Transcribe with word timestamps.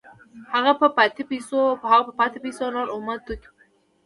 هغه 0.53 0.71
په 0.81 0.87
پاتې 2.19 2.39
پیسو 2.43 2.65
نور 2.75 2.87
اومه 2.95 3.15
توکي 3.25 3.47
پېري 3.55 3.67